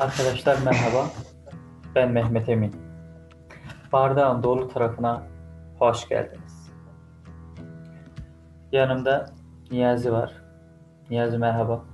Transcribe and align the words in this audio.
Arkadaşlar 0.00 0.58
merhaba. 0.64 1.10
Ben 1.94 2.12
Mehmet 2.12 2.48
Emin. 2.48 2.72
Bardağın 3.92 4.42
dolu 4.42 4.68
tarafına 4.68 5.22
hoş 5.78 6.08
geldiniz. 6.08 6.70
Yanımda 8.72 9.26
Niyazi 9.70 10.12
var. 10.12 10.42
Niyazi 11.10 11.38
merhaba. 11.38 11.84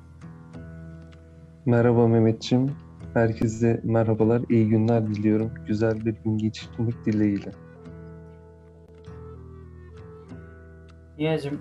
Merhaba 1.66 2.08
Mehmetçim. 2.08 2.76
Herkese 3.14 3.80
merhabalar, 3.84 4.42
iyi 4.48 4.68
günler 4.68 5.06
diliyorum. 5.06 5.50
Güzel 5.66 6.04
bir 6.04 6.14
gün 6.24 6.38
geçirmek 6.38 7.06
dileğiyle. 7.06 7.50
Niyazi'm 11.18 11.60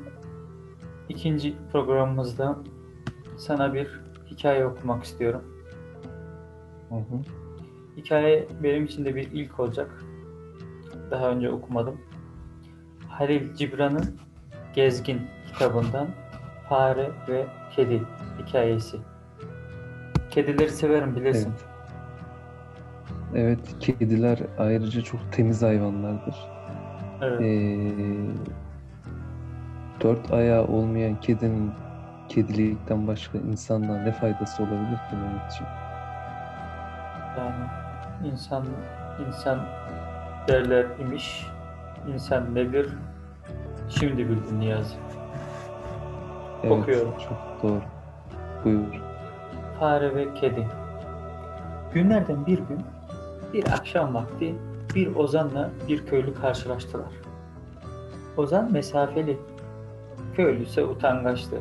ikinci 1.10 1.56
programımızda 1.72 2.60
sana 3.38 3.74
bir 3.74 4.02
hikaye 4.32 4.66
okumak 4.66 5.04
istiyorum. 5.04 5.51
Hı 6.92 6.96
hı. 6.96 7.22
Hikaye 7.98 8.48
benim 8.64 8.86
için 8.86 9.06
de 9.06 9.16
bir 9.16 9.32
ilk 9.32 9.60
olacak. 9.60 10.04
Daha 11.12 11.30
önce 11.30 11.50
okumadım. 11.50 12.02
Halil 13.08 13.54
Cibran'ın 13.56 14.18
Gezgin 14.74 15.22
kitabından 15.48 16.08
Fare 16.70 17.12
ve 17.28 17.46
Kedi 17.76 18.02
hikayesi. 18.40 18.98
Kedileri 20.30 20.70
severim 20.70 21.16
bilirsin. 21.16 21.50
Evet. 21.50 21.72
Evet, 23.36 23.76
kediler 23.80 24.40
ayrıca 24.58 25.02
çok 25.02 25.34
temiz 25.34 25.62
hayvanlardır. 25.62 26.36
Evet. 27.22 27.42
Ee, 27.42 27.92
dört 30.02 30.32
ayağı 30.32 30.68
olmayan 30.68 31.20
kedinin 31.20 31.72
kedilikten 32.30 33.08
başka 33.08 33.38
insandan 33.38 34.06
ne 34.06 34.12
faydası 34.12 34.64
olabilir 34.64 34.98
ki 35.10 35.16
Mehmetciğim? 35.16 35.91
Yani 37.38 37.54
insan 38.32 38.66
insan 39.28 39.60
derler 40.48 40.86
imiş. 41.00 41.48
İnsan 42.14 42.56
nedir? 42.56 42.90
Şimdi 43.90 44.18
bildin 44.30 44.60
Niyazi. 44.60 44.96
Evet, 46.64 46.72
Okuyorum. 46.72 47.14
çok 47.18 47.64
doğru. 47.64 47.82
Buyur. 48.66 49.02
Fare 49.80 50.16
ve 50.16 50.34
kedi. 50.34 50.68
Günlerden 51.94 52.46
bir 52.46 52.58
gün 52.58 52.80
bir 53.54 53.68
akşam 53.74 54.14
vakti 54.14 54.56
bir 54.96 55.16
ozanla 55.16 55.70
bir 55.88 56.06
köylü 56.06 56.34
karşılaştılar. 56.34 57.12
Ozan 58.38 58.72
mesafeli, 58.72 59.38
köylü 60.36 60.64
ise 60.64 60.84
utangaçtı. 60.86 61.56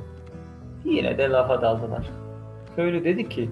Yine 0.84 1.19
de 1.19 1.30
lafa 1.30 1.62
daldılar. 1.62 2.11
Köylü 2.77 3.05
dedi 3.05 3.28
ki, 3.28 3.50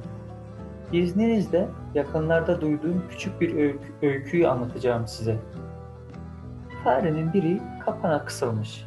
İzninizle 0.92 1.68
yakınlarda 1.98 2.60
duyduğum 2.60 3.04
küçük 3.10 3.40
bir 3.40 3.56
öykü, 3.56 3.78
öyküyü 4.02 4.48
anlatacağım 4.48 5.08
size. 5.08 5.36
Farenin 6.84 7.32
biri 7.32 7.60
kapana 7.84 8.24
kısılmış. 8.24 8.86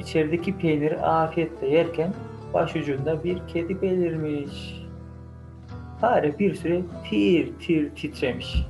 İçerideki 0.00 0.58
peyniri 0.58 1.00
afiyetle 1.00 1.68
yerken 1.68 2.14
başucunda 2.54 3.24
bir 3.24 3.46
kedi 3.48 3.82
belirmiş. 3.82 4.86
Fare 6.00 6.38
bir 6.38 6.54
süre 6.54 6.82
tir 7.10 7.52
tir 7.58 7.94
titremiş. 7.94 8.66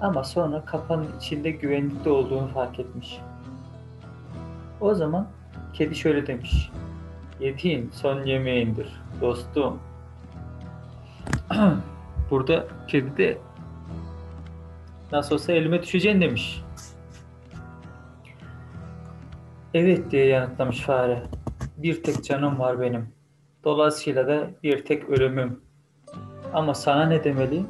Ama 0.00 0.24
sonra 0.24 0.64
kapanın 0.64 1.08
içinde 1.18 1.50
güvenlikte 1.50 2.10
olduğunu 2.10 2.48
fark 2.48 2.78
etmiş. 2.78 3.20
O 4.80 4.94
zaman 4.94 5.26
kedi 5.74 5.94
şöyle 5.94 6.26
demiş. 6.26 6.70
Yediğin 7.40 7.90
son 7.92 8.22
yemeğindir 8.22 8.88
dostum. 9.20 9.78
Burada 12.30 12.66
kedi 12.88 13.16
de 13.16 13.38
nasıl 15.12 15.34
olsa 15.34 15.52
elime 15.52 15.82
düşeceksin 15.82 16.20
demiş. 16.20 16.62
Evet 19.74 20.10
diye 20.10 20.26
yanıtlamış 20.26 20.80
fare. 20.80 21.22
Bir 21.76 22.02
tek 22.02 22.24
canım 22.24 22.58
var 22.58 22.80
benim. 22.80 23.08
Dolayısıyla 23.64 24.26
da 24.26 24.50
bir 24.62 24.84
tek 24.84 25.08
ölümüm. 25.08 25.60
Ama 26.52 26.74
sana 26.74 27.06
ne 27.06 27.24
demeli? 27.24 27.64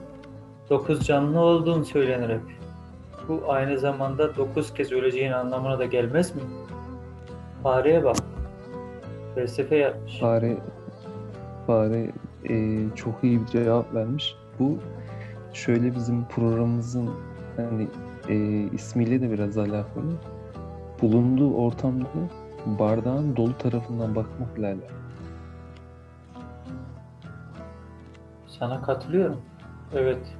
Dokuz 0.70 1.06
canlı 1.06 1.40
olduğun 1.40 1.82
söylenir 1.82 2.28
hep. 2.28 2.40
Bu 3.28 3.42
aynı 3.48 3.78
zamanda 3.78 4.36
dokuz 4.36 4.74
kez 4.74 4.92
öleceğin 4.92 5.32
anlamına 5.32 5.78
da 5.78 5.84
gelmez 5.84 6.36
mi? 6.36 6.42
Fareye 7.62 8.04
bak. 8.04 8.16
Felsefe 9.34 9.76
yapmış. 9.76 10.18
Fare 10.18 10.56
Fare 11.66 12.12
e, 12.50 12.86
çok 12.94 13.24
iyi 13.24 13.40
bir 13.40 13.46
cevap 13.46 13.94
vermiş. 13.94 14.36
Bu 14.58 14.78
şöyle 15.52 15.94
bizim 15.94 16.24
programımızın 16.24 17.10
hani 17.56 17.88
e, 18.28 18.36
ismiyle 18.72 19.20
de 19.20 19.30
biraz 19.30 19.58
alakalı. 19.58 20.12
Bulunduğu 21.02 21.54
ortamda 21.54 22.06
bardağın 22.66 23.36
dolu 23.36 23.58
tarafından 23.58 24.14
bakmakla 24.14 24.66
alakalı. 24.66 24.96
Sana 28.46 28.82
katılıyorum. 28.82 29.40
Evet. 29.94 30.36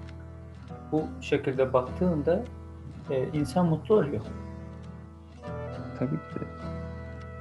Bu 0.93 1.03
şekilde 1.21 1.73
baktığında 1.73 2.45
e, 3.11 3.29
insan 3.33 3.67
mutlu 3.67 3.95
oluyor. 3.95 4.23
Tabii 5.99 6.11
ki 6.11 6.41
de. 6.41 6.45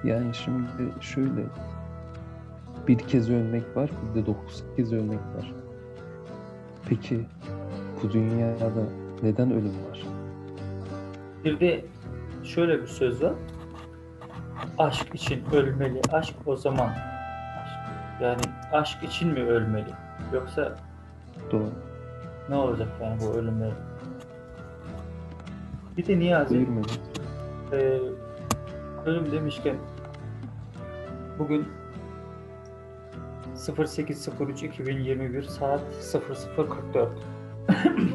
Yani 0.09 0.35
şimdi 0.35 1.01
şöyle 1.01 1.41
bir 2.87 2.97
kez 2.97 3.29
ölmek 3.29 3.77
var, 3.77 3.89
bir 4.09 4.21
de 4.21 4.25
dokuz 4.25 4.63
kez 4.75 4.93
ölmek 4.93 5.19
var. 5.19 5.53
Peki 6.89 7.25
bu 8.03 8.11
dünyada 8.11 8.83
neden 9.23 9.51
ölüm 9.51 9.73
var? 9.89 10.05
Bir 11.45 11.59
de 11.59 11.85
şöyle 12.43 12.81
bir 12.81 12.87
söz 12.87 13.23
var. 13.23 13.33
Aşk 14.77 15.15
için 15.15 15.43
ölmeli. 15.53 16.01
Aşk 16.11 16.35
o 16.45 16.55
zaman. 16.55 16.89
Yani 18.21 18.41
aşk 18.71 19.03
için 19.03 19.29
mi 19.29 19.39
ölmeli? 19.39 19.89
Yoksa 20.33 20.75
Doğru. 21.51 21.69
ne 22.49 22.55
olacak 22.55 22.87
yani 23.01 23.21
bu 23.21 23.37
ölümler? 23.37 23.71
Bir 25.97 26.07
de 26.07 26.19
Niyazi 26.19 26.67
e, 27.71 27.99
ölüm 29.05 29.31
demişken 29.31 29.75
bugün 31.39 31.67
08.03.2021 33.55 35.43
saat 35.43 35.81
00.44 36.01 37.09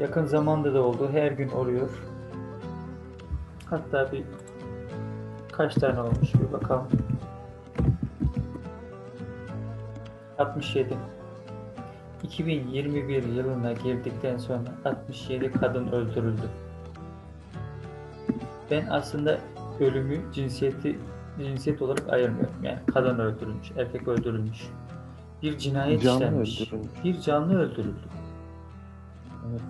Yakın 0.00 0.24
zamanda 0.24 0.74
da 0.74 0.82
oldu. 0.82 1.08
Her 1.12 1.32
gün 1.32 1.48
oluyor. 1.48 1.90
Hatta 3.70 4.12
bir 4.12 4.24
kaç 5.52 5.74
tane 5.74 6.00
olmuş 6.00 6.34
bir 6.34 6.52
bakalım. 6.52 6.88
67. 10.38 10.96
2021 12.22 13.22
yılına 13.22 13.72
girdikten 13.72 14.36
sonra 14.38 14.60
67 14.84 15.52
kadın 15.52 15.86
öldürüldü. 15.88 16.50
Ben 18.70 18.86
aslında 18.90 19.38
ölümü 19.80 20.32
cinsiyeti 20.32 20.98
cinsiyet 21.38 21.82
olarak 21.82 22.08
ayırmıyorum. 22.08 22.54
Yani 22.62 22.78
kadın 22.94 23.18
öldürülmüş, 23.18 23.70
erkek 23.76 24.08
öldürülmüş. 24.08 24.68
Bir 25.42 25.58
cinayet 25.58 26.02
Canlı 26.02 26.24
işlenmiş. 26.24 26.60
öldürülmüş. 26.60 26.90
Bir 27.04 27.20
canlı 27.20 27.58
öldürüldü. 27.58 28.08
Evet. 29.50 29.60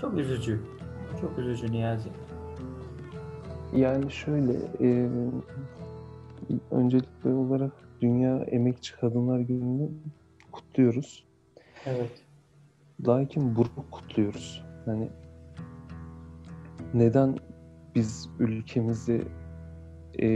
Çok 0.00 0.18
üzücü. 0.18 0.62
Çok 1.20 1.38
üzücü 1.38 1.72
Niyazi. 1.72 2.08
Yani 3.76 4.10
şöyle, 4.10 4.52
e, 4.80 5.08
öncelikli 6.70 7.28
olarak 7.32 7.72
Dünya 8.00 8.36
Emekçi 8.38 8.96
Kadınlar 8.96 9.40
Günü'nü 9.40 9.90
kutluyoruz. 10.52 11.24
Evet. 11.86 12.24
Lakin 13.06 13.56
bunu 13.56 13.90
kutluyoruz. 13.90 14.64
Hani 14.84 15.08
neden 16.94 17.38
biz 17.94 18.28
ülkemizi 18.38 19.24
e, 20.20 20.28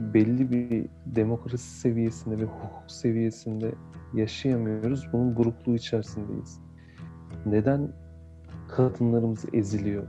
belli 0.00 0.50
bir 0.50 0.86
demokrasi 1.06 1.80
seviyesinde 1.80 2.38
ve 2.38 2.44
hukuk 2.44 2.90
seviyesinde 2.90 3.74
yaşayamıyoruz? 4.14 5.08
Bunun 5.12 5.36
burukluğu 5.36 5.74
içerisindeyiz. 5.74 6.60
Neden 7.46 7.92
kadınlarımız 8.68 9.44
eziliyor? 9.52 10.08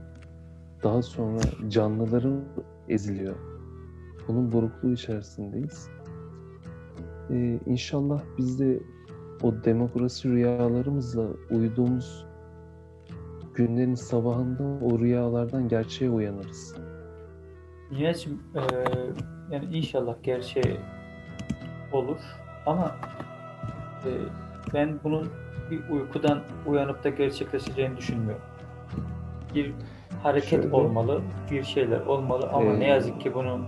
Daha 0.82 1.02
sonra 1.02 1.40
canlıların 1.68 2.44
eziliyor. 2.88 3.36
Bunun 4.28 4.52
burukluğu 4.52 4.92
içerisindeyiz. 4.92 5.88
Ee, 7.30 7.60
inşallah 7.66 8.22
biz 8.38 8.60
de 8.60 8.80
o 9.42 9.64
demokrasi 9.64 10.28
rüyalarımızla 10.28 11.28
uyuduğumuz 11.50 12.26
günlerin 13.54 13.94
sabahında 13.94 14.84
o 14.84 14.98
rüyalardan 14.98 15.68
gerçeğe 15.68 16.10
uyanırız. 16.10 16.74
Niyazi'cim 17.90 18.42
eee, 18.54 18.62
yani 19.50 19.64
inşallah 19.76 20.14
gerçeğe 20.22 20.76
olur 21.92 22.18
ama 22.66 22.96
e, 24.04 24.08
ben 24.74 24.98
bunun 25.04 25.28
bir 25.70 25.88
uykudan 25.88 26.40
uyanıp 26.66 27.04
da 27.04 27.08
gerçekleşeceğini 27.08 27.96
düşünmüyorum. 27.96 28.42
Bir 29.54 29.72
hareket 30.22 30.50
Şöyle- 30.62 30.74
olmalı, 30.76 31.20
bir 31.50 31.62
şeyler 31.64 32.00
olmalı 32.00 32.50
ama 32.52 32.64
Ee, 32.72 32.80
ne 32.80 32.86
yazık 32.86 33.20
ki 33.20 33.34
bunun 33.34 33.66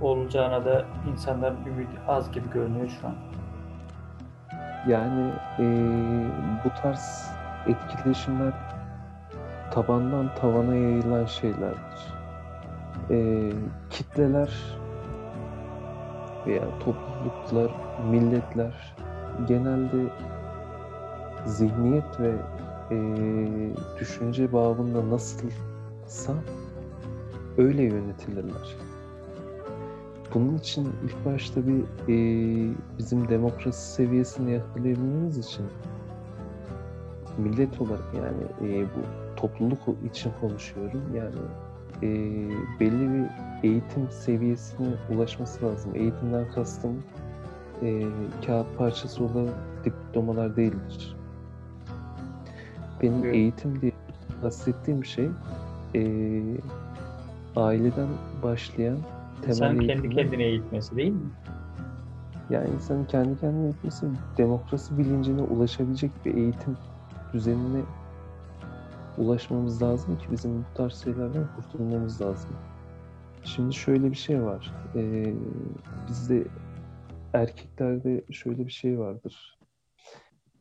olacağına 0.00 0.64
da 0.64 0.84
insanların 1.12 1.56
ümidi 1.66 1.90
az 2.08 2.32
gibi 2.32 2.50
görünüyor 2.50 2.88
şu 3.00 3.06
an. 3.06 3.14
Yani 4.88 5.30
eee, 5.58 6.30
bu 6.64 6.82
tarz 6.82 7.30
etkileşimler 7.66 8.52
tabandan 9.70 10.34
tavana 10.34 10.74
yayılan 10.74 11.24
şeylerdir. 11.24 12.17
Eee, 13.10 13.52
kitleler 13.90 14.78
veya 16.46 16.78
topluluklar, 16.78 17.70
milletler 18.10 18.96
genelde 19.48 19.96
zihniyet 21.46 22.20
ve 22.20 22.34
eee, 22.90 23.70
düşünce 24.00 24.52
babında 24.52 25.10
nasılsa 25.10 26.32
öyle 27.58 27.82
yönetilirler. 27.82 28.76
Bunun 30.34 30.54
için 30.58 30.88
ilk 31.04 31.24
başta 31.26 31.60
bir 31.66 31.84
eee, 32.08 32.74
bizim 32.98 33.28
demokrasi 33.28 33.92
seviyesini 33.92 34.52
yakalayabilmemiz 34.52 35.38
için 35.38 35.66
millet 37.38 37.80
olarak 37.80 38.04
yani 38.14 38.70
eee, 38.72 38.84
bu 38.96 39.00
topluluk 39.40 39.78
için 40.12 40.32
konuşuyorum. 40.40 41.02
Yani 41.16 41.34
eee, 42.02 42.48
belli 42.80 43.10
bir 43.14 43.26
eğitim 43.68 44.10
seviyesine 44.10 44.88
ulaşması 45.10 45.66
lazım. 45.66 45.90
Eğitimden 45.94 46.44
kastım 46.54 47.02
eee, 47.82 48.06
kağıt 48.46 48.78
parçası 48.78 49.24
olan 49.24 49.48
diplomalar 49.84 50.56
değildir. 50.56 51.16
Benim 53.02 53.24
Evet. 53.24 53.34
eğitim 53.34 53.80
diye 53.80 53.92
kastettiğim 54.42 55.04
şey 55.04 55.28
eee, 55.94 56.42
aileden 57.56 58.08
başlayan 58.42 58.98
temel 59.42 59.48
İnsanın 59.52 59.78
kendi 59.78 59.92
eğitimler- 60.06 60.14
kendine 60.14 60.44
eğitmesi 60.44 60.96
değil 60.96 61.12
mi? 61.12 61.30
yani 62.50 62.68
insanın 62.74 63.04
kendi 63.04 63.40
kendine 63.40 63.64
eğitmesi, 63.64 64.06
demokrasi 64.38 64.98
bilincine 64.98 65.42
ulaşabilecek 65.42 66.10
bir 66.24 66.34
eğitim 66.34 66.76
düzenine 67.32 67.80
ulaşmamız 69.18 69.82
lazım 69.82 70.18
ki 70.18 70.26
bizim 70.30 70.60
bu 70.60 70.64
tarz 70.74 71.04
şeylerden 71.04 71.46
kurtulmamız 71.56 72.22
lazım. 72.22 72.50
Şimdi 73.44 73.74
şöyle 73.74 74.10
bir 74.10 74.16
şey 74.16 74.42
var. 74.42 74.74
Ee, 74.94 75.34
bizde 76.08 76.44
erkeklerde 77.32 78.24
şöyle 78.30 78.66
bir 78.66 78.72
şey 78.72 78.98
vardır. 78.98 79.58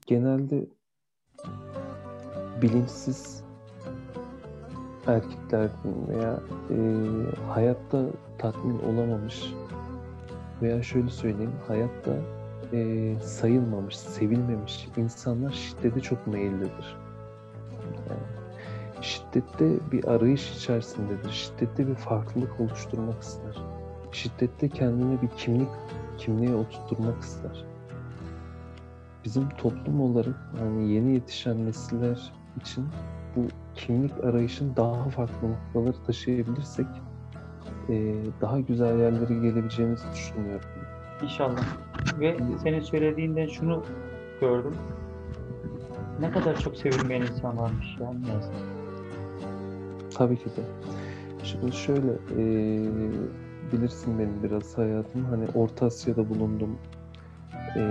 Genelde 0.07 0.67
bilinçsiz 2.61 3.43
erkeklerden 5.07 6.07
veya 6.07 6.39
e, 6.69 6.77
hayatta 7.53 8.05
tatmin 8.37 8.79
olamamış 8.79 9.53
veya 10.61 10.83
şöyle 10.83 11.09
söyleyeyim 11.09 11.55
hayatta 11.67 12.11
e, 12.73 13.13
sayılmamış, 13.21 13.97
sevilmemiş 13.97 14.87
insanlar 14.97 15.51
şiddete 15.51 15.99
çok 15.99 16.27
meyillidir. 16.27 17.06
Yani 18.97 19.05
şiddette 19.05 19.91
bir 19.91 20.07
arayış 20.07 20.57
içerisindedir. 20.57 21.31
Şiddette 21.31 21.87
bir 21.87 21.95
farklılık 21.95 22.59
oluşturmak 22.59 23.21
ister. 23.21 23.63
Şiddette 24.11 24.69
kendine 24.69 25.21
bir 25.21 25.27
kimlik, 25.27 25.69
kimliğe 26.17 26.55
oturtturmak 26.55 27.21
ister. 27.21 27.65
Bizim 29.25 29.49
toplum 29.49 30.01
olarak 30.01 30.35
yani 30.59 30.93
yeni 30.93 31.13
yetişen 31.13 31.65
nesiller 31.65 32.33
için 32.61 32.85
bu 33.35 33.41
kimlik 33.75 34.23
arayışın 34.23 34.75
daha 34.75 35.09
farklı 35.09 35.47
noktaları 35.49 36.03
taşıyabilirsek 36.03 36.87
e, 37.89 38.15
daha 38.41 38.59
güzel 38.59 38.99
yerlere 38.99 39.33
gelebileceğimizi 39.33 40.11
düşünüyorum. 40.11 40.69
İnşallah. 41.23 41.65
Ve 42.19 42.37
senin 42.63 42.81
söylediğinden 42.81 43.47
şunu 43.47 43.83
gördüm. 44.41 44.75
Ne 46.19 46.31
kadar 46.31 46.59
çok 46.59 46.77
sevilmeyen 46.77 47.21
insan 47.21 47.57
varmış 47.57 47.97
ya 47.99 48.13
ne 48.13 48.33
yazık. 48.33 48.76
Tabii 50.17 50.37
ki 50.37 50.45
de. 50.45 50.61
Şimdi 51.43 51.71
şöyle 51.71 52.11
e, 52.11 52.43
bilirsin 53.71 54.19
benim 54.19 54.43
biraz 54.43 54.77
hayatım. 54.77 55.25
Hani 55.25 55.47
Orta 55.55 55.85
Asya'da 55.85 56.29
bulundum. 56.29 56.77
E, 57.75 57.81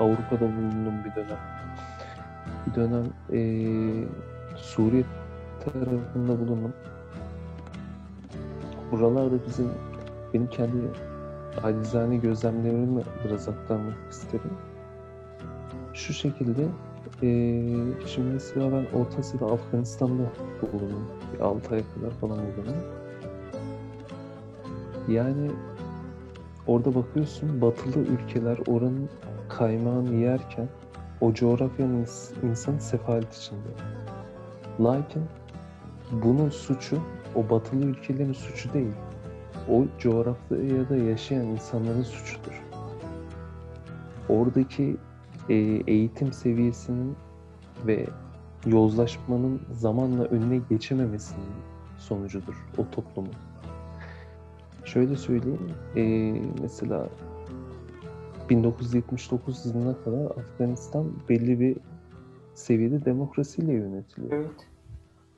Avrupa'da 0.00 0.40
bulundum 0.40 0.94
bir 1.04 1.14
dönem. 1.14 1.38
Bir 2.66 2.74
dönem 2.74 3.04
e, 3.32 3.40
Suriye 4.56 5.04
tarafında 5.64 6.40
bulundum. 6.40 6.72
Buralarda 8.92 9.46
bizim 9.46 9.68
benim 10.34 10.46
kendi 10.46 10.76
acizane 11.62 12.16
gözlemlerimi 12.16 13.02
biraz 13.24 13.48
aktarmak 13.48 13.94
isterim. 14.10 14.52
Şu 15.94 16.12
şekilde 16.12 16.68
eee 17.22 17.84
şimdi 18.06 18.32
mesela 18.32 18.72
ben 18.72 18.98
Orta 18.98 19.18
Asya'da 19.18 19.46
Afganistan'da 19.46 20.22
bulundum. 20.72 21.04
Bir 21.34 21.40
6 21.40 21.74
aya 21.74 21.82
kadar 21.94 22.10
falan 22.10 22.38
bulundum. 22.38 22.76
Yani 25.08 25.50
orada 26.66 26.94
bakıyorsun 26.94 27.60
batılı 27.60 28.02
ülkeler 28.02 28.58
oranın 28.66 29.08
kaymağını 29.48 30.14
yerken 30.14 30.68
o 31.20 31.34
coğrafyanın 31.34 32.04
ins- 32.04 32.46
insanı 32.50 32.80
sefalet 32.80 33.34
içinde. 33.34 33.68
Lakin 34.80 35.22
bunun 36.12 36.48
suçu 36.48 36.98
o 37.34 37.50
batılı 37.50 37.84
ülkelerin 37.84 38.32
suçu 38.32 38.72
değil. 38.72 38.92
O 39.70 39.84
coğrafyada 39.98 40.96
yaşayan 40.96 41.46
insanların 41.46 42.02
suçudur. 42.02 42.62
Oradaki 44.28 44.96
e, 45.48 45.54
eğitim 45.86 46.32
seviyesinin 46.32 47.16
ve 47.86 48.06
yozlaşmanın 48.66 49.60
zamanla 49.72 50.24
önüne 50.24 50.60
geçememesinin 50.70 51.50
sonucudur 51.98 52.66
o 52.78 52.90
toplumun. 52.90 53.32
Şöyle 54.84 55.16
söyleyeyim, 55.16 55.70
e, 55.96 56.02
mesela 56.62 57.08
1979 58.50 59.66
yılına 59.66 59.96
kadar 60.04 60.24
Afganistan 60.24 61.12
belli 61.28 61.60
bir 61.60 61.76
seviyede 62.54 63.04
demokrasiyle 63.04 63.72
yönetiliyor. 63.72 64.32
Evet. 64.32 64.68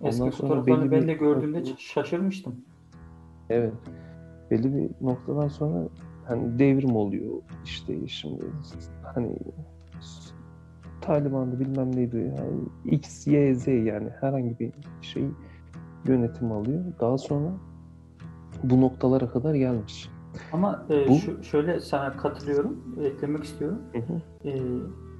Ondan 0.01 0.11
Eski 0.11 0.37
sonra 0.37 0.49
fotoğraflarını 0.49 0.91
belli 0.91 1.01
ben 1.01 1.09
de 1.09 1.15
gördüğümde 1.15 1.65
şaşırmıştım. 1.79 2.57
Evet. 3.51 3.73
Belli 4.51 4.75
bir 4.75 5.07
noktadan 5.07 5.49
sonra 5.49 5.89
hani 6.25 6.59
devrim 6.59 6.97
oluyor 6.97 7.33
işte 7.65 8.09
şimdi 8.09 8.45
hani 9.03 9.37
Taliban'da 11.01 11.61
bilmem 11.61 11.97
neydi 11.97 12.17
yani 12.39 12.61
X, 12.85 13.27
Y, 13.27 13.55
Z 13.55 13.67
yani 13.67 14.09
herhangi 14.21 14.59
bir 14.59 14.73
şey 15.03 15.25
yönetim 16.07 16.53
alıyor. 16.53 16.85
Daha 17.01 17.19
sonra 17.19 17.49
bu 18.63 18.81
noktalara 18.81 19.31
kadar 19.31 19.55
gelmiş. 19.55 20.09
Ama 20.53 20.85
e, 20.91 21.09
Bu- 21.09 21.15
şu, 21.15 21.45
şöyle 21.45 21.81
sana 21.81 22.17
katılıyorum, 22.17 22.77
eklemek 23.03 23.45
istiyorum. 23.45 23.79
Hı 23.93 23.99
hı. 23.99 24.49
E, 24.49 24.63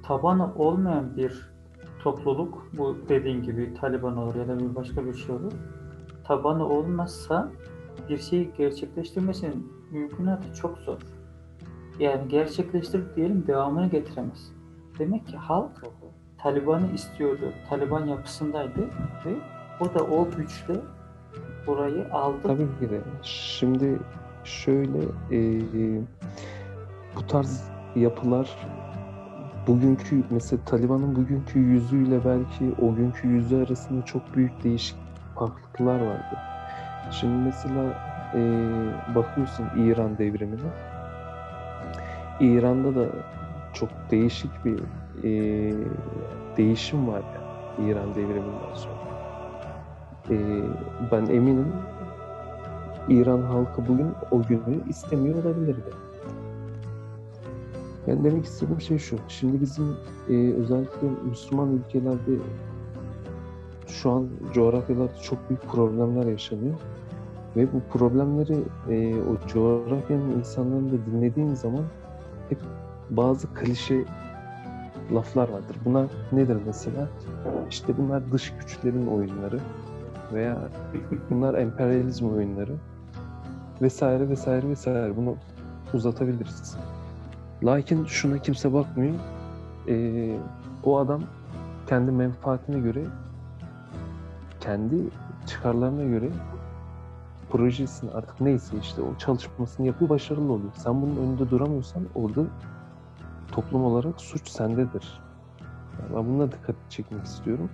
tabanı 0.03 0.55
olmayan 0.55 1.17
bir 1.17 1.49
topluluk, 2.03 2.67
bu 2.77 2.97
dediğin 3.09 3.43
gibi 3.43 3.73
Taliban 3.73 4.17
olur 4.17 4.35
ya 4.35 4.47
da 4.47 4.59
bir 4.59 4.75
başka 4.75 5.05
bir 5.05 5.13
şey 5.13 5.35
olur. 5.35 5.51
Tabanı 6.23 6.65
olmazsa 6.65 7.51
bir 8.09 8.17
şeyi 8.17 8.51
gerçekleştirmesinin 8.57 9.71
mümkünatı 9.91 10.53
çok 10.53 10.77
zor. 10.77 10.97
Yani 11.99 12.27
gerçekleştirip 12.27 13.15
diyelim 13.15 13.43
devamını 13.47 13.87
getiremez. 13.89 14.51
Demek 14.99 15.27
ki 15.27 15.37
halk 15.37 15.71
Taliban'ı 16.37 16.91
istiyordu. 16.93 17.53
Taliban 17.69 18.05
yapısındaydı 18.05 18.81
ve 19.25 19.35
o 19.79 19.93
da 19.93 20.03
o 20.03 20.29
güçle 20.37 20.75
burayı 21.67 22.13
aldı. 22.13 22.37
Tabii 22.43 22.79
ki 22.79 22.89
de. 22.89 23.01
Şimdi 23.21 23.99
şöyle 24.43 24.99
e, 25.31 25.61
bu 27.15 27.27
tarz 27.27 27.69
yapılar 27.95 28.57
bugünkü 29.67 30.23
mesela 30.29 30.61
Taliban'ın 30.65 31.15
bugünkü 31.15 31.59
yüzüyle 31.59 32.25
belki 32.25 32.81
o 32.81 32.95
günkü 32.95 33.27
yüzü 33.27 33.65
arasında 33.65 34.05
çok 34.05 34.35
büyük 34.35 34.63
değişik 34.63 34.97
farklılıklar 35.35 35.99
vardı. 35.99 36.37
Şimdi 37.11 37.43
mesela 37.45 37.83
e, 38.35 38.41
bakıyorsun 39.15 39.65
İran 39.77 40.17
devrimine. 40.17 40.69
İran'da 42.39 42.95
da 42.95 43.05
çok 43.75 43.89
değişik 44.11 44.51
bir 44.65 44.79
e, 45.23 45.73
değişim 46.57 47.07
var 47.07 47.23
yani 47.35 47.89
İran 47.89 48.15
devriminden 48.15 48.73
sonra. 48.73 48.95
E, 50.29 50.35
ben 51.11 51.25
eminim 51.25 51.73
İran 53.09 53.41
halkı 53.41 53.87
bugün 53.87 54.07
o 54.31 54.41
günü 54.41 54.89
istemiyor 54.89 55.43
olabilirdi. 55.43 55.89
Yani 58.07 58.23
demek 58.23 58.45
istediğim 58.45 58.81
şey 58.81 58.97
şu. 58.97 59.17
Şimdi 59.27 59.61
bizim 59.61 59.85
e, 60.29 60.53
özellikle 60.53 61.07
Müslüman 61.29 61.69
ülkelerde 61.71 62.31
şu 63.87 64.11
an 64.11 64.27
coğrafyalarda 64.53 65.15
çok 65.15 65.49
büyük 65.49 65.63
problemler 65.63 66.25
yaşanıyor. 66.25 66.75
Ve 67.55 67.67
bu 67.73 67.81
problemleri 67.97 68.57
e, 68.89 69.15
o 69.15 69.47
coğrafyanın 69.47 70.31
insanlarını 70.39 70.91
da 70.91 71.05
dinlediğin 71.11 71.53
zaman 71.53 71.83
hep 72.49 72.59
bazı 73.09 73.53
klişe 73.53 74.05
laflar 75.13 75.49
vardır. 75.49 75.77
Bunlar 75.85 76.07
nedir 76.31 76.57
mesela? 76.65 77.07
İşte 77.69 77.97
bunlar 77.97 78.31
dış 78.31 78.53
güçlerin 78.59 79.07
oyunları 79.07 79.59
veya 80.33 80.57
bunlar 81.29 81.53
emperyalizm 81.53 82.29
oyunları 82.29 82.75
vesaire 83.81 84.29
vesaire 84.29 84.69
vesaire. 84.69 85.17
Bunu 85.17 85.35
uzatabiliriz. 85.93 86.77
Lakin 87.63 88.05
şuna 88.05 88.37
kimse 88.37 88.73
bakmıyor. 88.73 89.15
Ee, 89.87 90.37
o 90.83 90.97
adam 90.97 91.21
kendi 91.87 92.11
menfaatine 92.11 92.79
göre, 92.79 93.03
kendi 94.59 94.95
çıkarlarına 95.47 96.03
göre 96.03 96.29
projesini 97.49 98.11
artık 98.11 98.41
neyse 98.41 98.77
işte 98.81 99.01
o 99.01 99.17
çalışmasını 99.17 99.87
yapıyor, 99.87 100.09
başarılı 100.09 100.53
oluyor. 100.53 100.71
Sen 100.75 101.01
bunun 101.01 101.15
önünde 101.15 101.49
duramıyorsan 101.49 102.03
orada 102.15 102.41
toplum 103.55 103.83
olarak 103.83 104.21
suç 104.21 104.49
sendedir. 104.49 105.21
Yani 105.99 106.15
ben 106.15 106.25
buna 106.33 106.51
dikkat 106.51 106.75
çekmek 106.89 107.25
istiyorum. 107.25 107.69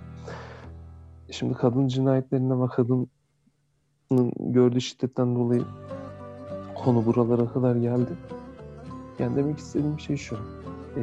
Şimdi 1.30 1.54
kadın 1.54 1.88
cinayetlerinde 1.88 2.60
ve 2.60 2.66
kadının 2.66 3.08
gördüğü 4.40 4.80
şiddetten 4.80 5.36
dolayı 5.36 5.62
konu 6.74 7.06
buralara 7.06 7.52
kadar 7.52 7.76
geldi. 7.76 8.12
Yani 9.18 9.36
demek 9.36 9.58
istediğim 9.58 10.00
şey 10.00 10.16
şu. 10.16 10.36
E, 10.96 11.02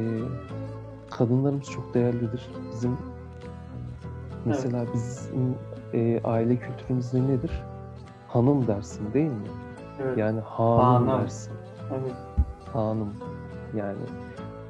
kadınlarımız 1.10 1.64
çok 1.64 1.94
değerlidir. 1.94 2.50
Bizim 2.72 2.96
mesela 4.44 4.86
bizim 4.94 5.54
e, 5.94 6.20
aile 6.24 6.56
kültürümüzde 6.56 7.22
nedir? 7.22 7.50
Hanım 8.28 8.66
dersin 8.66 9.12
değil 9.14 9.30
mi? 9.30 9.48
Evet. 10.02 10.18
Yani 10.18 10.40
hanım 10.40 10.80
Hanım. 10.80 11.08
dersin. 11.08 11.52
evet. 11.90 12.14
Hanım. 12.72 13.12
Yani 13.76 13.98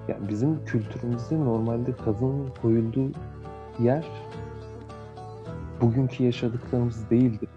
yani 0.09 0.29
bizim 0.29 0.65
kültürümüzde 0.65 1.41
normalde 1.45 1.93
kadının 2.05 2.51
koyulduğu 2.63 3.11
yer 3.79 4.07
bugünkü 5.81 6.25
yaşadıklarımız 6.25 7.11
değildir. 7.11 7.49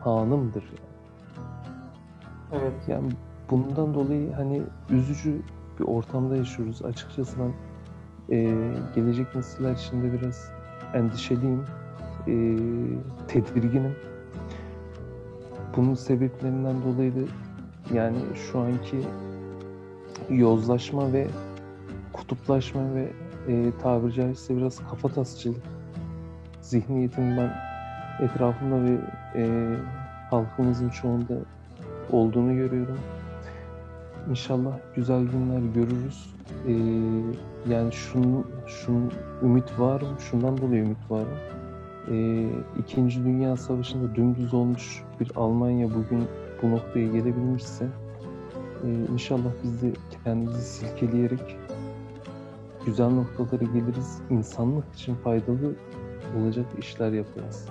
Hanımdır 0.00 0.62
yani. 0.62 0.88
Evet. 2.52 2.88
Yani 2.88 3.08
bundan 3.50 3.94
dolayı 3.94 4.32
hani 4.32 4.62
üzücü 4.90 5.42
bir 5.80 5.84
ortamda 5.84 6.36
yaşıyoruz. 6.36 6.82
Açıkçası 6.84 7.36
ben 7.40 7.52
eee, 8.34 8.54
gelecek 8.94 9.34
nesiller 9.34 9.72
için 9.72 10.02
de 10.02 10.12
biraz 10.12 10.50
endişeliyim. 10.94 11.64
Eee, 12.26 12.58
tedirginim. 13.28 13.94
Bunun 15.76 15.94
sebeplerinden 15.94 16.76
dolayı 16.82 17.14
da 17.14 17.20
yani 17.94 18.18
şu 18.34 18.58
anki 18.58 19.00
yozlaşma 20.30 21.12
ve 21.12 21.26
kutuplaşma 22.12 22.94
ve 22.94 23.12
eee 23.48 23.72
tabiri 23.82 24.12
caizse 24.12 24.56
biraz 24.56 24.78
kafatasçılık 24.90 25.62
zihniyetini 26.60 27.36
ben 27.36 27.52
etrafımda 28.24 28.82
ve 28.84 28.98
eee, 29.34 29.76
halkımızın 30.30 30.88
çoğunda 30.88 31.34
olduğunu 32.12 32.54
görüyorum. 32.54 32.98
İnşallah 34.30 34.78
güzel 34.96 35.22
günler 35.24 35.74
görürüz. 35.74 36.34
Ee, 36.68 36.72
yani 37.72 37.92
şunun, 37.92 38.46
şunun 38.66 39.12
ümit 39.42 39.78
varım, 39.78 40.08
şundan 40.18 40.58
dolayı 40.58 40.82
ümit 40.82 41.10
varım. 41.10 41.38
Ee, 42.10 42.48
İkinci 42.78 43.24
Dünya 43.24 43.56
Savaşı'nda 43.56 44.14
dümdüz 44.14 44.54
olmuş 44.54 45.02
bir 45.20 45.30
Almanya 45.36 45.88
bugün 45.90 46.24
bu 46.62 46.70
noktaya 46.70 47.06
gelebilmişse 47.06 47.86
e, 48.84 49.12
inşallah 49.12 49.50
biz 49.64 49.82
de 49.82 49.92
kendimizi 50.24 50.62
silkeleyerek 50.62 51.56
güzel 52.86 53.08
noktalara 53.08 53.64
geliriz. 53.64 54.20
İnsanlık 54.30 54.94
için 54.94 55.14
faydalı 55.14 55.74
olacak 56.38 56.66
işler 56.78 57.12
yaparız. 57.12 57.68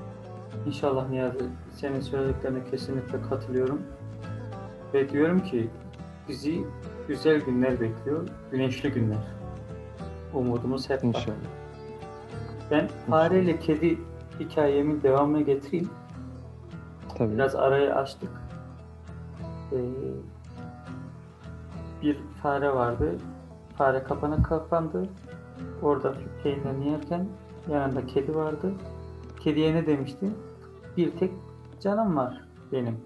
İnşallah 0.66 1.10
Niyazi 1.10 1.46
senin 1.76 2.02
söylediklerine 2.02 2.64
kesinlikle 2.72 3.22
katılıyorum. 3.22 3.82
Ve 4.94 5.10
diyorum 5.10 5.40
ki 5.40 5.70
bizi 6.30 6.64
güzel 7.08 7.42
günler 7.42 7.82
bekliyor, 7.82 8.28
güneşli 8.52 8.92
günler. 8.92 9.28
Umudumuz 10.34 10.90
hep 10.90 11.04
var. 11.04 11.08
İnşallah. 11.08 11.36
Ben 12.72 12.88
fareyle 13.10 13.60
kedi 13.60 13.98
hikayemin 14.40 15.02
devamına 15.04 15.42
getireyim. 15.42 15.90
Tabii. 17.18 17.34
Biraz 17.34 17.56
arayı 17.56 17.96
açtık. 17.96 18.30
Ee, 19.72 19.78
bir 22.02 22.18
fare 22.44 22.76
vardı. 22.76 23.18
Fare 23.78 24.04
kapana 24.04 24.44
kapandı. 24.44 25.10
Orada 25.82 26.14
peynirini 26.44 26.90
yerken 26.90 27.28
yanında 27.72 28.06
kedi 28.06 28.36
vardı. 28.36 28.74
Kediye 29.40 29.76
ne 29.76 29.88
demişti? 29.88 30.30
Bir 30.98 31.12
tek 31.12 31.32
canım 31.80 32.16
var 32.16 32.48
benim. 32.72 32.98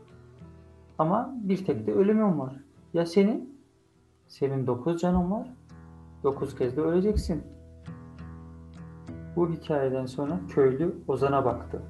Ama 0.97 1.33
bir 1.43 1.65
tek 1.65 1.87
de 1.87 1.93
ölümüm 1.93 2.39
var. 2.39 2.55
Ya 2.93 3.05
senin? 3.05 3.61
Senin 4.27 4.67
dokuz 4.67 5.01
canın 5.01 5.31
var. 5.31 5.47
Dokuz 6.23 6.55
kez 6.55 6.77
de 6.77 6.81
öleceksin. 6.81 7.43
Bu 9.35 9.49
hikayeden 9.49 10.05
sonra 10.05 10.39
köylü 10.49 10.95
Ozan'a 11.07 11.45
baktı. 11.45 11.81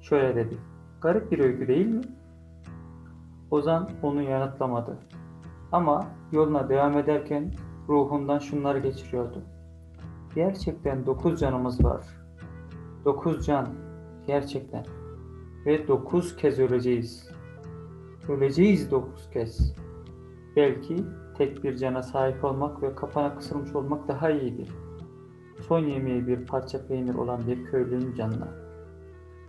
Şöyle 0.00 0.36
dedi. 0.36 0.58
Garip 1.00 1.32
bir 1.32 1.38
öykü 1.38 1.68
değil 1.68 1.86
mi? 1.86 2.02
Ozan 3.50 3.90
onu 4.02 4.22
yanıtlamadı. 4.22 4.98
Ama 5.72 6.06
yoluna 6.32 6.68
devam 6.68 6.98
ederken 6.98 7.52
ruhundan 7.88 8.38
şunları 8.38 8.78
geçiriyordu. 8.78 9.42
Gerçekten 10.34 11.06
dokuz 11.06 11.40
canımız 11.40 11.84
var. 11.84 12.04
Dokuz 13.04 13.46
can. 13.46 13.68
Gerçekten. 14.26 14.84
Ve 15.66 15.88
dokuz 15.88 16.36
kez 16.36 16.58
öleceğiz. 16.58 17.30
Öleceğiz 18.28 18.90
dokuz 18.90 19.30
kez. 19.30 19.74
Belki 20.56 20.96
tek 21.38 21.64
bir 21.64 21.76
cana 21.76 22.02
sahip 22.02 22.44
olmak 22.44 22.82
ve 22.82 22.94
kapana 22.94 23.36
kısılmış 23.36 23.74
olmak 23.74 24.08
daha 24.08 24.30
iyidir. 24.30 24.68
Son 25.60 25.78
yemeği 25.78 26.26
bir 26.26 26.46
parça 26.46 26.86
peynir 26.86 27.14
olan 27.14 27.46
bir 27.46 27.64
köylünün 27.64 28.14
canına. 28.14 28.48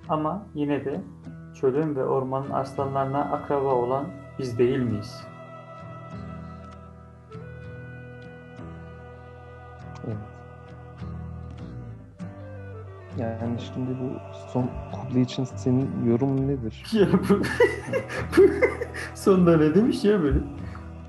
Ama 0.10 0.48
yine 0.56 0.86
de 0.86 1.02
çölün 1.54 1.96
ve 1.96 2.06
ormanın 2.06 2.50
aslanlarına 2.50 3.22
akraba 3.22 3.74
olan 3.75 4.06
biz 4.40 4.58
değil 4.58 4.80
miyiz? 4.80 5.33
Yani 13.24 13.60
şimdi 13.74 13.89
bu 13.89 14.20
son 14.53 14.70
kuple 14.92 15.22
için 15.22 15.44
senin 15.44 16.06
yorumun 16.06 16.48
nedir? 16.48 16.86
Ya 16.94 17.08
bu, 17.30 17.42
sonunda 19.15 19.58
ne 19.58 19.75
demiş 19.75 20.03
ya 20.03 20.22
böyle? 20.24 20.39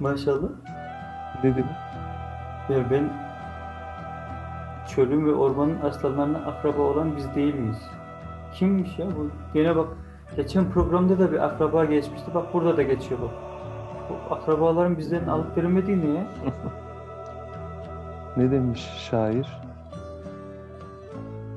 Maşallah. 0.01 0.49
Ne 1.45 1.51
dedin? 1.51 1.67
Ya 2.69 2.91
ben 2.91 3.13
çölün 4.89 5.27
ve 5.27 5.33
ormanın 5.35 5.81
aslanlarına 5.81 6.39
akraba 6.39 6.83
olan 6.83 7.17
biz 7.17 7.35
değil 7.35 7.55
miyiz? 7.55 7.83
Kimmiş 8.55 8.99
ya 8.99 9.07
bu? 9.07 9.31
Gene 9.55 9.77
bak 9.77 9.89
geçen 10.37 10.71
programda 10.71 11.19
da 11.19 11.33
bir 11.33 11.45
akraba 11.45 11.85
geçmişti. 11.85 12.35
Bak 12.35 12.55
burada 12.55 12.77
da 12.77 12.83
geçiyor 12.83 13.21
bak. 13.23 13.31
Bu 14.11 14.35
akrabaların 14.35 14.99
bizden 14.99 15.27
alıp 15.27 15.57
veremediği 15.57 16.01
ne 16.01 16.19
ya? 16.19 16.27
Ne 18.37 18.51
demiş 18.51 18.81
şair? 19.11 19.61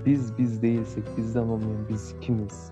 Biz 0.08 0.38
biz 0.38 0.62
değilsek 0.62 1.04
bizden 1.18 1.42
olmayan 1.42 1.90
biz 1.90 2.16
kimiz? 2.22 2.72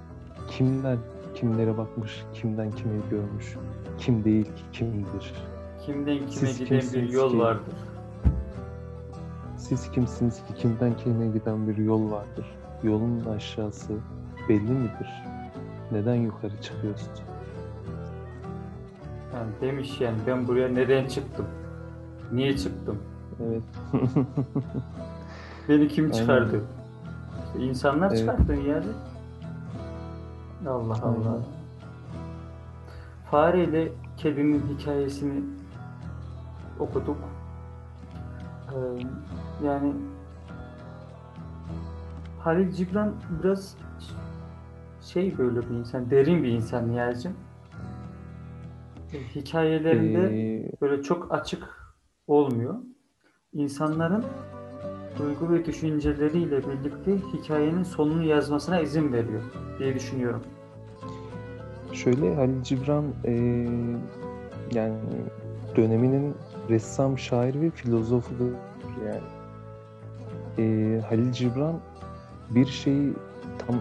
Kimler 0.50 0.98
kimlere 1.36 1.77
bakmış, 1.77 2.24
kimden 2.34 2.72
kime 2.72 2.94
görmüş? 3.10 3.56
Kim 3.98 4.24
değil 4.24 4.46
ki 4.46 4.63
kimdir? 4.74 5.34
Kimden 5.86 6.18
kime 6.18 6.30
Siz 6.30 6.60
giden 6.60 6.82
bir 6.94 7.10
yol 7.10 7.32
ki? 7.32 7.39
vardır. 7.39 7.74
Siz 9.58 9.92
kimsiniz 9.92 10.36
ki 10.38 10.54
kimden 10.58 10.98
kime 10.98 11.27
giden 11.27 11.68
bir 11.68 11.77
yol 11.77 12.12
vardır? 12.12 12.46
Yolun 12.84 13.25
aşağısı 13.25 13.94
belli 14.50 14.72
midir? 14.72 15.24
Neden 15.92 16.15
yukarı 16.15 16.62
çıkıyorsun? 16.62 17.12
Yani 19.34 19.51
demiş 19.62 20.01
yani 20.01 20.18
ben 20.27 20.48
buraya 20.48 20.68
neden 20.70 21.08
çıktım? 21.08 21.46
Niye 22.32 22.58
çıktım? 22.58 22.98
Evet. 23.44 23.63
Beni 25.70 25.88
kim 25.88 26.06
Aynen. 26.06 26.18
çıkardı? 26.18 26.56
İşte 26.56 26.75
insanlar 27.60 28.08
Evet. 28.08 28.18
çıkarttı 28.20 28.54
yani. 28.54 28.86
Allah 30.68 30.94
Allah. 31.04 31.30
Aynen. 31.30 31.44
Fare 33.32 33.64
ile 33.64 33.92
kedinin 34.18 34.64
hikayesini 34.78 35.44
okuduk. 36.80 37.18
Ee, 38.72 38.78
yani 39.66 39.94
Halil 42.40 42.72
Cibran 42.72 43.14
biraz 43.44 43.78
şey 45.02 45.38
böyle 45.38 45.62
bir 45.62 45.76
insan, 45.76 46.10
derin 46.10 46.44
bir 46.44 46.50
insan 46.52 46.92
Nihal'cim. 46.92 47.34
E, 49.14 49.18
Hikayelerinde 49.36 50.20
Ee, 50.20 50.72
böyle 50.82 51.04
çok 51.04 51.34
açık 51.34 51.94
olmuyor. 52.28 52.76
İnsanların 53.54 54.24
duygu 55.18 55.54
ve 55.54 55.66
düşünceleriyle 55.66 56.58
birlikte 56.58 57.18
hikayenin 57.34 57.84
sonunu 57.84 58.24
yazmasına 58.24 58.80
izin 58.80 59.14
veriyor 59.14 59.42
diye 59.80 59.96
düşünüyorum. 59.96 60.42
Şöyle 61.94 62.36
Halil 62.36 62.64
Cibran 62.64 63.06
eee, 63.26 63.68
yani 64.74 64.98
döneminin 65.76 66.36
ressam, 66.70 67.18
şair 67.20 67.62
ve 67.62 67.70
filozofudur 67.70 68.52
yani. 69.06 69.22
Eee, 70.58 71.02
Halil 71.02 71.32
Cibran 71.32 71.80
bir 72.50 72.66
şeyi 72.66 73.14
tam 73.68 73.76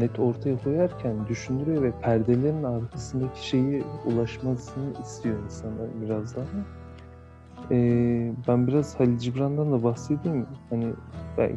net 0.00 0.18
ortaya 0.18 0.62
koyarken 0.64 1.26
düşündürüyor 1.28 1.82
ve 1.82 1.92
perdelerin 2.02 2.62
arkasındaki 2.64 3.48
şeyi 3.48 3.84
ulaşmasını 4.06 4.84
istiyor 5.02 5.36
insanlar 5.44 5.86
biraz 6.02 6.36
daha. 6.36 6.44
Eee, 7.70 8.32
ben 8.48 8.66
biraz 8.66 9.00
Halil 9.00 9.18
Cibran'dan 9.18 9.72
da 9.72 9.82
bahsedeyim. 9.82 10.46
Hani 10.70 10.92
belki 11.38 11.56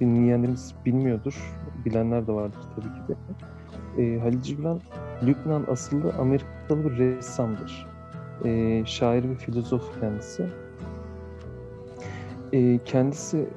dinleyenlerimiz 0.00 0.74
bilmiyordur. 0.86 1.56
Bilenler 1.84 2.26
de 2.26 2.32
vardır 2.32 2.58
tabii 2.76 2.94
ki 2.94 3.00
de. 3.08 3.16
Eee 4.02 4.18
Halil 4.18 4.42
Cibran 4.42 4.80
Lübnan 5.22 5.64
asıllı 5.68 6.12
Amerikalı 6.18 6.84
bir 6.84 6.98
ressamdır. 6.98 7.86
Ee, 8.44 8.82
şair 8.86 9.24
ve 9.24 9.34
filozof 9.34 10.00
kendisi. 10.00 10.46
Ee, 12.52 12.78
kendisi 12.84 13.48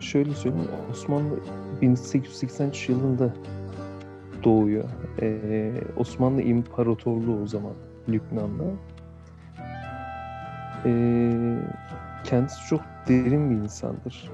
şöyle 0.00 0.34
söyleyeyim, 0.34 0.68
Osmanlı 0.90 1.40
1883 1.82 2.88
yılında 2.88 3.34
doğuyor. 4.44 4.84
Ee, 5.22 5.72
Osmanlı 5.96 6.42
İmparatorluğu 6.42 7.42
o 7.42 7.46
zaman 7.46 7.72
Lübnan'da. 8.08 8.64
Ee, 10.86 11.58
kendisi 12.24 12.66
çok 12.68 12.80
derin 13.08 13.50
bir 13.50 13.54
insandır. 13.56 14.30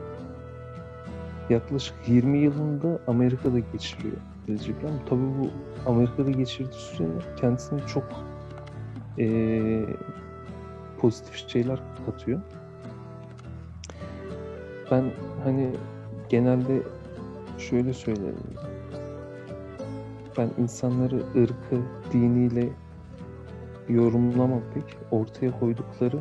Yaklaşık 1.51 1.95
20 2.07 2.39
yılında 2.39 2.99
Amerika'da 3.07 3.59
geçiriyor 3.59 4.17
Halil 4.47 4.59
Cibran. 4.59 4.91
Tabii 5.09 5.21
bu 5.21 5.51
Amerika'da 5.91 6.31
geçirdiği 6.31 6.75
süre 6.81 7.09
kendisine 7.41 7.81
çok 7.87 8.05
eee, 9.17 9.87
pozitif 11.01 11.49
şeyler 11.49 11.79
katıyor. 12.07 12.41
Ben 14.91 15.05
hani 15.45 15.71
genelde 16.29 16.83
şöyle 17.59 17.93
söylerim. 17.93 18.37
Ben 20.39 20.51
insanları 20.59 21.17
ırkı, 21.37 21.83
diniyle 22.13 22.69
yorumlamam 23.89 24.61
pek. 24.75 24.85
Ortaya 25.11 25.61
koydukları 25.61 26.19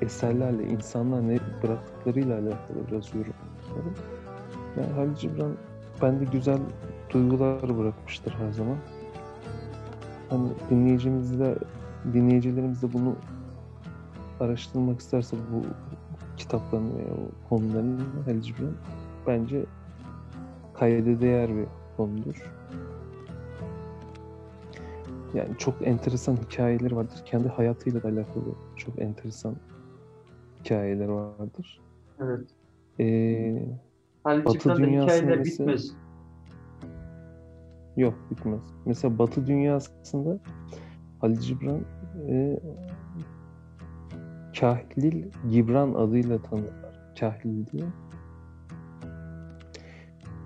eserlerle, 0.00 0.64
insanlar 0.64 1.28
ne 1.28 1.38
bıraktıklarıyla 1.62 2.34
alakalı 2.34 2.88
biraz 2.90 3.14
yorumlarım. 3.14 3.94
Yani 4.76 4.92
Halil 4.92 5.14
Cibran 5.14 5.52
bende 6.02 6.24
güzel 6.24 6.58
duygular 7.10 7.78
bırakmıştır 7.78 8.32
her 8.32 8.50
zaman. 8.50 8.76
Hani 10.30 10.48
dinleyicimiz 10.70 11.40
de 11.40 11.58
dinleyicilerimiz 12.12 12.82
de 12.82 12.92
bunu 12.92 13.16
araştırmak 14.40 15.00
isterse 15.00 15.36
bu 15.52 15.62
kitaplarını 16.36 16.98
veya 16.98 17.12
o 17.12 17.48
konularını 17.48 18.00
Halil 18.24 18.42
Cibran 18.42 18.72
bence 19.26 19.64
kayda 20.74 21.20
değer 21.20 21.56
bir 21.56 21.66
konudur. 21.96 22.59
Yani 25.34 25.58
çok 25.58 25.86
enteresan 25.86 26.36
hikayeleri 26.36 26.96
vardır. 26.96 27.22
Kendi 27.24 27.48
hayatıyla 27.48 28.02
da 28.02 28.08
alakalı 28.08 28.54
çok 28.76 28.98
enteresan 28.98 29.56
hikayeler 30.60 31.08
vardır. 31.08 31.80
Evet. 32.20 32.48
Ee, 33.00 33.62
Batı 34.24 34.76
dünyasında 34.76 35.14
hikayeler 35.14 35.38
mesela- 35.38 35.68
bitmez. 35.68 35.94
Yok 37.96 38.14
bitmez. 38.30 38.60
Mesela 38.86 39.18
Batı 39.18 39.46
dünyasında 39.46 40.38
Halil 41.20 41.38
Cibran 41.38 41.80
e, 42.28 42.60
Kahlil 44.60 45.24
Gibran 45.50 45.94
adıyla 45.94 46.42
tanırlar. 46.42 47.14
Kahlil 47.20 47.66
diye. 47.66 47.84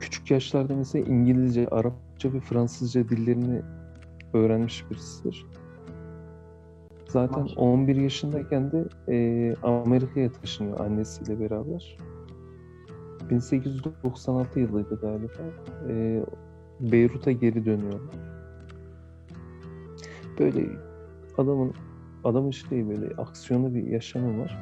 Küçük 0.00 0.30
yaşlarda 0.30 0.76
mesela 0.76 1.04
İngilizce, 1.04 1.68
Arapça 1.68 2.32
ve 2.32 2.40
Fransızca 2.40 3.08
dillerini 3.08 3.62
öğrenmiş 4.34 4.90
birisidir. 4.90 5.46
Zaten 7.08 7.42
Maşallah. 7.42 7.62
11 7.62 7.96
yaşındayken 7.96 8.72
de 8.72 8.84
e, 9.08 9.56
Amerika'ya 9.62 10.32
taşınıyor 10.32 10.80
annesiyle 10.80 11.40
beraber. 11.40 11.98
1896 13.30 14.60
yılıydı 14.60 15.00
galiba. 15.00 15.42
E, 15.88 16.24
Beyrut'a 16.80 17.32
geri 17.32 17.64
dönüyorlar. 17.64 18.16
Böyle 20.38 20.66
adamın 21.38 21.74
adamın 22.24 22.50
şey 22.50 22.88
böyle 22.88 23.14
aksiyonlu 23.16 23.74
bir 23.74 23.86
yaşamı 23.86 24.42
var. 24.42 24.58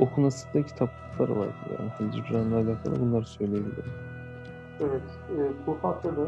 Okunası 0.00 0.54
da 0.54 0.62
kitapları 0.62 1.38
var. 1.38 1.48
Yani 1.78 1.90
Halil 1.90 2.10
Cibran'la 2.10 2.56
alakalı 2.56 3.00
bunları 3.00 3.26
söyleyebilirim. 3.26 3.92
Evet. 4.80 5.02
e, 5.30 5.66
bu 5.66 5.78
hafta 5.82 6.16
da 6.16 6.26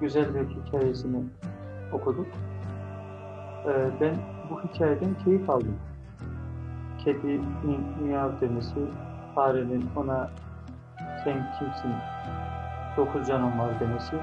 güzel 0.00 0.34
bir 0.34 0.40
hikayesini 0.40 1.22
okuduk. 1.92 2.26
E, 3.66 3.70
ben 4.00 4.14
bu 4.50 4.60
hikayeden 4.62 5.14
keyif 5.24 5.50
aldım. 5.50 5.76
Kedinin 7.04 7.84
miyav 8.02 8.30
demesi, 8.40 8.80
farenin 9.34 9.84
ona 9.96 10.30
sen 11.24 11.46
kimsin, 11.58 11.92
dokuz 12.96 13.26
canım 13.26 13.58
var 13.58 13.80
demesi, 13.80 14.16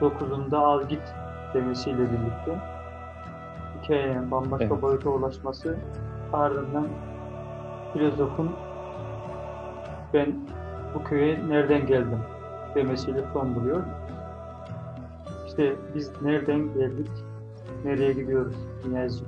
dokuzunda 0.00 0.58
al 0.58 0.88
git 0.88 1.14
demesiyle 1.54 1.98
birlikte 1.98 2.58
hikayenin 3.82 4.30
bambaşka 4.30 4.64
Evet. 4.64 4.82
boyuta 4.82 5.10
ulaşması 5.10 5.76
ardından 6.32 6.86
filozofun 7.92 8.50
ben 10.14 10.34
bu 10.94 11.04
köye 11.04 11.48
nereden 11.48 11.86
geldim 11.86 12.18
demesiyle 12.74 13.20
son 13.32 13.54
buluyor. 13.54 13.82
İşte 15.58 15.76
biz 15.94 16.10
nereden 16.22 16.74
geldik, 16.74 17.10
nereye 17.84 18.12
gidiyoruz 18.12 18.56
Niyazi? 18.88 19.24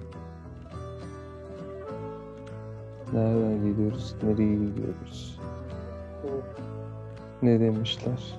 Nereden 3.12 3.64
geliyoruz, 3.64 4.14
nereye 4.22 4.54
gidiyoruz? 4.54 5.40
Evet, 6.24 6.44
Ne 7.42 7.60
demişler? 7.60 8.38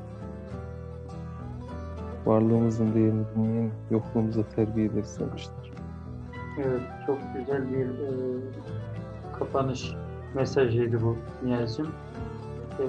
Varlığımızın 2.25 2.93
değerini 2.93 3.23
bilmeyen 3.35 3.71
yokluğumuza 3.91 4.43
terbiye 4.55 4.85
ederiz 4.87 5.19
demişler. 5.19 5.71
evet, 6.57 6.81
çok 7.07 7.17
güzel 7.37 7.69
bir 7.73 7.85
e, 7.85 8.09
kapanış 9.39 9.93
mesajıydı 10.35 11.01
bu 11.01 11.15
Niyazi'm. 11.43 11.85
E, 12.79 12.83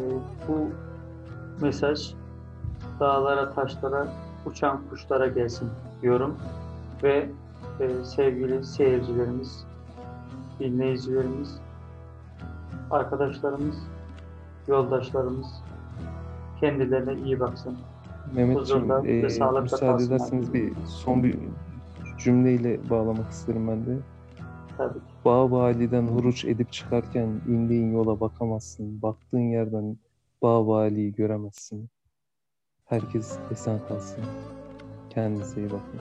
bu 0.48 0.68
mesaj 1.64 2.14
dağlara, 3.02 3.52
taşlara, 3.52 4.08
uçan 4.46 4.80
kuşlara 4.90 5.26
gelsin 5.26 5.68
diyorum. 6.02 6.36
Ve 7.02 7.28
e, 7.80 8.04
sevgili 8.04 8.64
seyircilerimiz, 8.64 9.64
dinleyicilerimiz, 10.60 11.60
arkadaşlarımız, 12.90 13.76
yoldaşlarımız 14.68 15.46
kendilerine 16.60 17.14
iyi 17.26 17.40
baksın. 17.40 17.76
Mehmetciğim, 18.34 18.88
sağlıkla 19.30 19.60
müsaade 19.60 20.04
ederseniz 20.04 20.54
bir 20.54 20.72
son 20.86 21.22
bir 21.22 21.38
cümleyle 22.18 22.90
bağlamak 22.90 23.30
isterim 23.30 23.68
ben 23.68 23.86
de. 23.86 23.98
Tabii. 24.76 24.98
Bağ 25.24 25.50
validen 25.50 26.06
huruç 26.06 26.44
edip 26.44 26.72
çıkarken 26.72 27.28
indiğin 27.48 27.92
yola 27.92 28.20
bakamazsın. 28.20 29.02
Baktığın 29.02 29.50
yerden 29.50 29.96
bağ 30.42 30.66
valiyi 30.66 31.12
göremezsin. 31.12 31.90
Herkes 32.84 33.38
esen 33.52 33.80
kalsın. 33.88 34.24
Kendinize 35.10 35.60
iyi 35.60 35.70
bakın. 35.70 36.00